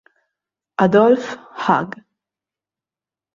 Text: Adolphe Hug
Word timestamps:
Adolphe 0.79 1.37
Hug 1.53 2.01